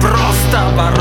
[0.00, 0.99] просто оборот.